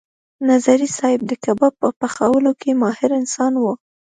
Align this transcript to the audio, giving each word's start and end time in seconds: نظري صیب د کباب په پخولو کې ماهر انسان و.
نظري 0.49 0.87
صیب 0.99 1.19
د 1.27 1.31
کباب 1.43 1.73
په 1.81 1.89
پخولو 1.99 2.51
کې 2.61 2.71
ماهر 2.81 3.11
انسان 3.21 3.53
و. 3.57 3.63